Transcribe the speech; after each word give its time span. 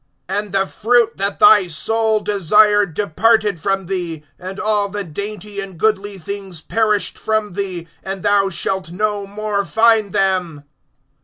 (14)And 0.29 0.51
the 0.51 0.65
fruit 0.65 1.15
that 1.17 1.37
thy 1.37 1.67
soul 1.67 2.19
desired 2.21 2.95
departed 2.95 3.59
from 3.59 3.85
thee, 3.85 4.23
and 4.39 4.59
all 4.59 4.89
the 4.89 5.03
dainty 5.03 5.59
and 5.59 5.77
goodly 5.77 6.17
things 6.17 6.59
perished 6.59 7.19
from 7.19 7.53
thee, 7.53 7.87
and 8.03 8.23
thou 8.23 8.49
shalt 8.49 8.89
no 8.89 9.27
more 9.27 9.63
find 9.63 10.11
them. 10.11 10.63